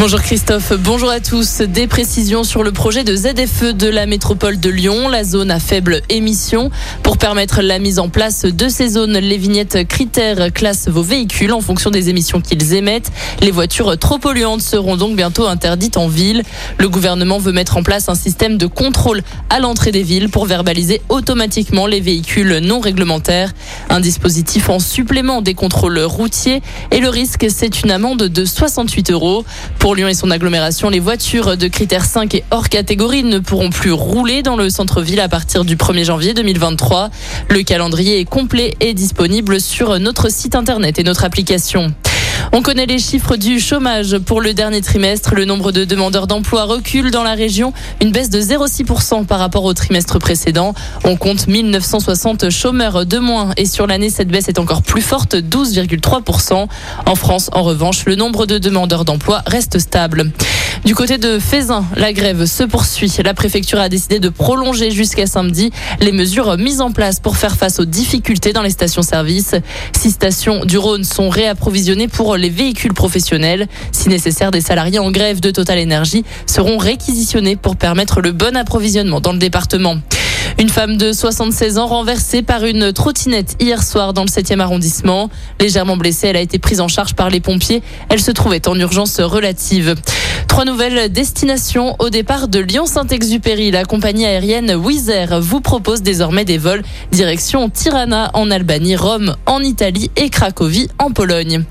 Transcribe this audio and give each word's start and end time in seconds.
Bonjour 0.00 0.22
Christophe, 0.22 0.72
bonjour 0.78 1.10
à 1.10 1.20
tous. 1.20 1.60
Des 1.60 1.86
précisions 1.86 2.42
sur 2.42 2.62
le 2.62 2.72
projet 2.72 3.04
de 3.04 3.14
ZFE 3.14 3.74
de 3.74 3.86
la 3.86 4.06
métropole 4.06 4.58
de 4.58 4.70
Lyon, 4.70 5.10
la 5.10 5.24
zone 5.24 5.50
à 5.50 5.60
faible 5.60 6.00
émission. 6.08 6.70
Pour 7.02 7.18
permettre 7.18 7.60
la 7.60 7.78
mise 7.78 7.98
en 7.98 8.08
place 8.08 8.46
de 8.46 8.68
ces 8.70 8.88
zones, 8.88 9.18
les 9.18 9.36
vignettes 9.36 9.86
critères 9.86 10.54
classent 10.54 10.88
vos 10.88 11.02
véhicules 11.02 11.52
en 11.52 11.60
fonction 11.60 11.90
des 11.90 12.08
émissions 12.08 12.40
qu'ils 12.40 12.72
émettent. 12.72 13.12
Les 13.42 13.50
voitures 13.50 13.98
trop 13.98 14.16
polluantes 14.16 14.62
seront 14.62 14.96
donc 14.96 15.16
bientôt 15.16 15.46
interdites 15.46 15.98
en 15.98 16.08
ville. 16.08 16.44
Le 16.78 16.88
gouvernement 16.88 17.38
veut 17.38 17.52
mettre 17.52 17.76
en 17.76 17.82
place 17.82 18.08
un 18.08 18.14
système 18.14 18.56
de 18.56 18.66
contrôle 18.66 19.20
à 19.50 19.60
l'entrée 19.60 19.92
des 19.92 20.02
villes 20.02 20.30
pour 20.30 20.46
verbaliser 20.46 21.02
automatiquement 21.10 21.86
les 21.86 22.00
véhicules 22.00 22.60
non 22.62 22.80
réglementaires. 22.80 23.52
Un 23.90 24.00
dispositif 24.00 24.70
en 24.70 24.78
supplément 24.78 25.42
des 25.42 25.52
contrôles 25.52 25.98
routiers 25.98 26.62
et 26.90 27.00
le 27.00 27.10
risque, 27.10 27.48
c'est 27.50 27.82
une 27.82 27.90
amende 27.90 28.22
de 28.22 28.44
68 28.46 29.10
euros. 29.10 29.44
Pour 29.78 29.89
pour 29.90 29.96
Lyon 29.96 30.06
et 30.06 30.14
son 30.14 30.30
agglomération, 30.30 30.88
les 30.88 31.00
voitures 31.00 31.56
de 31.56 31.66
critères 31.66 32.04
5 32.04 32.32
et 32.36 32.44
hors 32.52 32.68
catégorie 32.68 33.24
ne 33.24 33.40
pourront 33.40 33.70
plus 33.70 33.90
rouler 33.90 34.40
dans 34.40 34.54
le 34.54 34.70
centre-ville 34.70 35.18
à 35.18 35.28
partir 35.28 35.64
du 35.64 35.74
1er 35.74 36.04
janvier 36.04 36.32
2023. 36.32 37.10
Le 37.48 37.64
calendrier 37.64 38.20
est 38.20 38.24
complet 38.24 38.76
et 38.78 38.94
disponible 38.94 39.60
sur 39.60 39.98
notre 39.98 40.30
site 40.30 40.54
internet 40.54 41.00
et 41.00 41.02
notre 41.02 41.24
application. 41.24 41.92
On 42.52 42.62
connaît 42.62 42.86
les 42.86 42.98
chiffres 42.98 43.36
du 43.36 43.60
chômage 43.60 44.18
pour 44.18 44.40
le 44.40 44.54
dernier 44.54 44.80
trimestre. 44.80 45.34
Le 45.34 45.44
nombre 45.44 45.72
de 45.72 45.84
demandeurs 45.84 46.26
d'emploi 46.26 46.64
recule 46.64 47.10
dans 47.10 47.22
la 47.22 47.34
région, 47.34 47.72
une 48.00 48.12
baisse 48.12 48.30
de 48.30 48.40
0,6% 48.40 49.24
par 49.26 49.38
rapport 49.38 49.64
au 49.64 49.74
trimestre 49.74 50.18
précédent. 50.18 50.74
On 51.04 51.16
compte 51.16 51.46
1960 51.46 52.50
chômeurs 52.50 53.06
de 53.06 53.18
moins 53.18 53.52
et 53.56 53.66
sur 53.66 53.86
l'année, 53.86 54.10
cette 54.10 54.28
baisse 54.28 54.48
est 54.48 54.58
encore 54.58 54.82
plus 54.82 55.02
forte, 55.02 55.34
12,3%. 55.34 56.66
En 57.06 57.14
France, 57.14 57.50
en 57.52 57.62
revanche, 57.62 58.04
le 58.06 58.16
nombre 58.16 58.46
de 58.46 58.58
demandeurs 58.58 59.04
d'emploi 59.04 59.42
reste 59.46 59.78
stable. 59.78 60.30
Du 60.84 60.94
côté 60.94 61.18
de 61.18 61.38
Fézin, 61.38 61.84
la 61.96 62.12
grève 62.12 62.46
se 62.46 62.62
poursuit. 62.62 63.12
La 63.22 63.34
préfecture 63.34 63.78
a 63.78 63.90
décidé 63.90 64.18
de 64.18 64.30
prolonger 64.30 64.90
jusqu'à 64.90 65.26
samedi 65.26 65.70
les 66.00 66.12
mesures 66.12 66.56
mises 66.56 66.80
en 66.80 66.90
place 66.90 67.20
pour 67.20 67.36
faire 67.36 67.56
face 67.56 67.80
aux 67.80 67.84
difficultés 67.84 68.54
dans 68.54 68.62
les 68.62 68.70
stations-service. 68.70 69.56
Six 69.92 70.12
stations 70.12 70.64
du 70.64 70.78
Rhône 70.78 71.04
sont 71.04 71.28
réapprovisionnées 71.28 72.08
pour 72.08 72.29
les 72.36 72.50
véhicules 72.50 72.94
professionnels. 72.94 73.68
Si 73.92 74.08
nécessaire, 74.08 74.50
des 74.50 74.60
salariés 74.60 74.98
en 74.98 75.10
grève 75.10 75.40
de 75.40 75.50
Total 75.50 75.78
Energy 75.80 76.24
seront 76.46 76.78
réquisitionnés 76.78 77.56
pour 77.56 77.76
permettre 77.76 78.20
le 78.20 78.32
bon 78.32 78.56
approvisionnement 78.56 79.20
dans 79.20 79.32
le 79.32 79.38
département. 79.38 79.96
Une 80.58 80.68
femme 80.68 80.96
de 80.96 81.12
76 81.12 81.78
ans 81.78 81.86
renversée 81.86 82.42
par 82.42 82.64
une 82.64 82.92
trottinette 82.92 83.56
hier 83.60 83.82
soir 83.82 84.12
dans 84.12 84.22
le 84.22 84.28
7e 84.28 84.60
arrondissement. 84.60 85.30
Légèrement 85.58 85.96
blessée, 85.96 86.28
elle 86.28 86.36
a 86.36 86.40
été 86.40 86.58
prise 86.58 86.80
en 86.80 86.88
charge 86.88 87.14
par 87.14 87.30
les 87.30 87.40
pompiers. 87.40 87.82
Elle 88.08 88.20
se 88.20 88.30
trouvait 88.30 88.66
en 88.68 88.78
urgence 88.78 89.20
relative. 89.20 89.94
Trois 90.48 90.64
nouvelles 90.64 91.10
destinations 91.10 91.96
au 91.98 92.10
départ 92.10 92.48
de 92.48 92.58
Lyon-Saint-Exupéry. 92.58 93.70
La 93.70 93.84
compagnie 93.84 94.26
aérienne 94.26 94.74
Wizz 94.74 95.08
Air 95.08 95.40
vous 95.40 95.60
propose 95.60 96.02
désormais 96.02 96.44
des 96.44 96.58
vols 96.58 96.82
direction 97.12 97.70
Tirana 97.70 98.30
en 98.34 98.50
Albanie, 98.50 98.96
Rome 98.96 99.36
en 99.46 99.62
Italie 99.62 100.10
et 100.16 100.28
Cracovie 100.28 100.88
en 100.98 101.10
Pologne. 101.10 101.64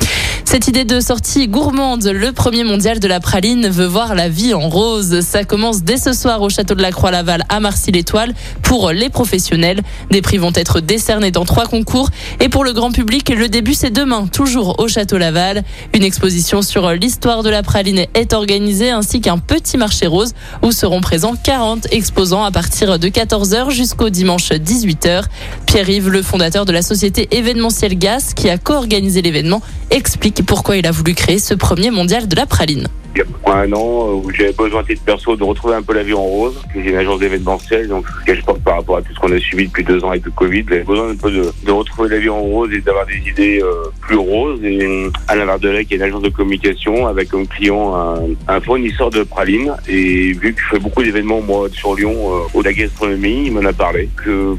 Cette 0.51 0.67
idée 0.67 0.83
de 0.83 0.99
sortie 0.99 1.47
gourmande, 1.47 2.05
le 2.05 2.31
premier 2.31 2.63
mondial 2.63 2.99
de 2.99 3.07
la 3.07 3.19
praline 3.19 3.69
veut 3.69 3.85
voir 3.85 4.15
la 4.15 4.29
vie 4.29 4.55
en 4.55 4.67
rose. 4.67 5.21
Ça 5.21 5.43
commence 5.43 5.83
dès 5.83 5.97
ce 5.97 6.11
soir 6.11 6.41
au 6.41 6.49
château 6.49 6.73
de 6.73 6.81
la 6.81 6.91
Croix-Laval 6.91 7.45
à 7.49 7.59
Marcy-l'Étoile 7.59 8.33
pour 8.63 8.89
les 8.89 9.09
professionnels. 9.09 9.81
Des 10.09 10.23
prix 10.23 10.39
vont 10.39 10.51
être 10.55 10.79
décernés 10.79 11.29
dans 11.29 11.45
trois 11.45 11.67
concours 11.67 12.09
et 12.39 12.49
pour 12.49 12.63
le 12.63 12.73
grand 12.73 12.91
public, 12.91 13.29
le 13.29 13.47
début 13.47 13.75
c'est 13.75 13.91
demain, 13.91 14.25
toujours 14.25 14.79
au 14.79 14.87
château 14.87 15.19
Laval. 15.19 15.63
Une 15.93 16.01
exposition 16.01 16.63
sur 16.63 16.89
l'histoire 16.93 17.43
de 17.43 17.51
la 17.51 17.61
praline 17.61 18.07
est 18.15 18.33
organisée 18.33 18.89
ainsi 18.89 19.21
qu'un 19.21 19.37
petit 19.37 19.77
marché 19.77 20.07
rose 20.07 20.33
où 20.63 20.71
seront 20.71 20.99
présents 21.01 21.35
40 21.35 21.89
exposants 21.91 22.43
à 22.43 22.49
partir 22.49 22.97
de 22.97 23.07
14h 23.07 23.69
jusqu'au 23.69 24.09
dimanche 24.09 24.49
18h. 24.49 25.25
Pierre-Yves, 25.67 26.09
le 26.09 26.23
fondateur 26.23 26.65
de 26.65 26.71
la 26.71 26.81
société 26.81 27.27
événementielle 27.37 27.99
GAS 27.99 28.33
qui 28.35 28.49
a 28.49 28.57
co-organisé 28.57 29.21
l'événement, 29.21 29.61
explique 29.91 30.38
pourquoi 30.43 30.77
il 30.77 30.85
a 30.85 30.91
voulu 30.91 31.13
créer 31.13 31.39
ce 31.39 31.53
premier 31.53 31.91
mondial 31.91 32.27
de 32.27 32.35
la 32.35 32.45
praline 32.45 32.87
il 33.15 33.19
y 33.19 33.51
a 33.51 33.55
un 33.55 33.71
an 33.73 34.07
euh, 34.07 34.21
où 34.23 34.31
j'avais 34.31 34.53
besoin, 34.53 34.83
de 34.83 34.95
perso, 35.05 35.35
de 35.35 35.43
retrouver 35.43 35.75
un 35.75 35.81
peu 35.81 35.93
la 35.93 36.03
vie 36.03 36.13
en 36.13 36.21
rose. 36.21 36.61
J'ai 36.75 36.91
une 36.91 36.95
agence 36.95 37.19
d'événementiel, 37.19 37.87
donc 37.87 38.05
ce 38.07 38.25
que 38.25 38.35
je 38.35 38.41
pense 38.43 38.59
par 38.59 38.75
rapport 38.75 38.97
à 38.97 39.01
tout 39.01 39.13
ce 39.13 39.19
qu'on 39.19 39.31
a 39.31 39.39
suivi 39.39 39.67
depuis 39.67 39.83
deux 39.83 40.03
ans 40.03 40.11
avec 40.11 40.25
le 40.25 40.31
Covid. 40.31 40.63
J'avais 40.69 40.83
besoin 40.83 41.09
un 41.09 41.15
peu 41.15 41.31
de, 41.31 41.71
retrouver 41.71 42.09
la 42.09 42.19
vie 42.19 42.29
en 42.29 42.41
rose 42.41 42.71
et 42.71 42.81
d'avoir 42.81 43.05
des 43.05 43.17
idées 43.27 43.61
euh, 43.63 43.89
plus 44.01 44.17
roses. 44.17 44.59
Et 44.63 45.09
Alain 45.27 45.45
Vardelec, 45.45 45.87
qui 45.87 45.95
est 45.95 45.97
une 45.97 46.03
agence 46.03 46.21
de 46.21 46.29
communication, 46.29 47.07
avec 47.07 47.29
comme 47.29 47.47
client 47.47 47.95
un, 47.95 48.19
un 48.47 48.61
fournisseur 48.61 49.09
de 49.09 49.23
praline. 49.23 49.73
Et 49.87 50.33
vu 50.33 50.53
que 50.53 50.61
je 50.61 50.75
fais 50.75 50.79
beaucoup 50.79 51.01
d'événements, 51.01 51.41
moi, 51.41 51.67
sur 51.71 51.95
Lyon, 51.95 52.13
euh, 52.13 52.57
au 52.57 52.61
la 52.61 52.73
gastronomie, 52.73 53.47
il 53.47 53.53
m'en 53.53 53.65
a 53.65 53.73
parlé. 53.73 54.09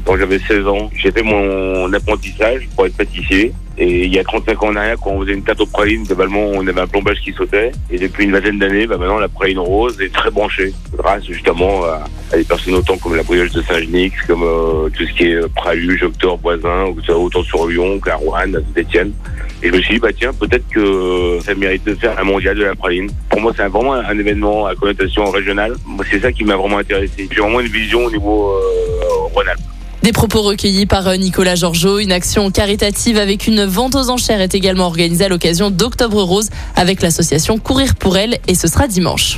Quand 0.05 0.17
j'avais 0.17 0.39
16 0.39 0.67
ans, 0.67 0.89
j'ai 0.95 1.11
fait 1.11 1.23
mon 1.23 1.91
apprentissage 1.93 2.67
pour 2.75 2.85
être 2.85 2.97
pâtissier. 2.97 3.53
Et 3.83 4.05
il 4.05 4.13
y 4.13 4.19
a 4.19 4.23
35 4.23 4.61
ans 4.61 4.67
en 4.67 4.75
arrière, 4.75 4.95
quand 5.03 5.09
on 5.09 5.21
faisait 5.21 5.33
une 5.33 5.41
tarte 5.41 5.59
aux 5.59 5.65
pralines, 5.65 6.03
globalement, 6.03 6.45
on 6.53 6.67
avait 6.67 6.81
un 6.81 6.85
plombage 6.85 7.19
qui 7.21 7.33
sautait. 7.33 7.71
Et 7.89 7.97
depuis 7.97 8.25
une 8.25 8.31
vingtaine 8.31 8.59
d'années, 8.59 8.85
bah 8.85 8.95
maintenant, 8.95 9.17
la 9.17 9.27
praline 9.27 9.57
rose 9.57 9.99
est 9.99 10.13
très 10.13 10.29
branchée. 10.29 10.71
Grâce 10.95 11.25
justement 11.25 11.83
à, 11.85 12.03
des 12.37 12.43
personnes 12.43 12.75
autant 12.75 12.95
comme 12.97 13.15
la 13.15 13.23
brioche 13.23 13.49
de 13.49 13.61
Saint-Genix, 13.63 14.13
comme 14.27 14.43
euh, 14.43 14.87
tout 14.95 15.03
ce 15.03 15.13
qui 15.13 15.31
est 15.31 15.33
euh, 15.33 15.47
Praluge, 15.55 16.03
Octor, 16.03 16.37
Voisin, 16.37 16.93
autant 17.09 17.41
sur 17.41 17.65
Lyon 17.65 17.99
qu'à 17.99 18.17
Rouen, 18.17 18.53
à 18.53 18.59
Saint-Etienne. 18.75 19.13
Et 19.63 19.69
je 19.69 19.73
me 19.73 19.81
suis 19.81 19.95
dit, 19.95 19.99
bah 19.99 20.13
tiens, 20.15 20.31
peut-être 20.31 20.67
que 20.69 21.39
ça 21.43 21.55
mérite 21.55 21.83
de 21.83 21.95
faire 21.95 22.19
un 22.19 22.23
mondial 22.23 22.55
de 22.55 22.65
la 22.65 22.75
praline. 22.75 23.09
Pour 23.31 23.41
moi, 23.41 23.51
c'est 23.57 23.67
vraiment 23.67 23.93
un 23.93 24.19
événement 24.19 24.67
à 24.67 24.75
connotation 24.75 25.25
régionale. 25.31 25.73
C'est 26.11 26.19
ça 26.19 26.31
qui 26.31 26.43
m'a 26.43 26.55
vraiment 26.55 26.77
intéressé. 26.77 27.27
J'ai 27.31 27.41
vraiment 27.41 27.59
une 27.59 27.67
vision 27.67 28.05
au 28.05 28.11
niveau 28.11 28.51
euh, 28.51 29.27
rhône 29.33 29.47
des 30.03 30.11
propos 30.11 30.41
recueillis 30.41 30.85
par 30.85 31.07
euh, 31.07 31.15
Nicolas 31.15 31.55
Georgeot. 31.55 31.99
Une 31.99 32.11
action 32.11 32.49
caritative 32.51 33.17
avec 33.17 33.47
une 33.47 33.65
vente 33.65 33.95
aux 33.95 34.09
enchères 34.09 34.41
est 34.41 34.55
également 34.55 34.85
organisée 34.85 35.25
à 35.25 35.29
l'occasion 35.29 35.71
d'Octobre 35.71 36.21
Rose 36.23 36.49
avec 36.75 37.01
l'association 37.01 37.57
Courir 37.57 37.95
pour 37.95 38.17
elle 38.17 38.39
et 38.47 38.55
ce 38.55 38.67
sera 38.67 38.87
dimanche. 38.87 39.37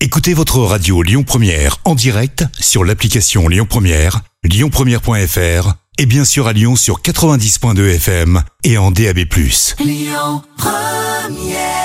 Écoutez 0.00 0.34
votre 0.34 0.58
radio 0.58 1.02
Lyon 1.02 1.22
Première 1.22 1.78
en 1.84 1.94
direct 1.94 2.44
sur 2.58 2.84
l'application 2.84 3.48
Lyon 3.48 3.66
Première, 3.68 4.20
lyonpremière.fr 4.42 5.74
et 5.98 6.06
bien 6.06 6.24
sûr 6.24 6.46
à 6.46 6.52
Lyon 6.52 6.76
sur 6.76 7.00
90.2 7.00 7.94
FM 7.94 8.42
et 8.64 8.78
en 8.78 8.90
DAB+. 8.90 9.20
Lyon 9.80 10.42
Première 10.56 11.83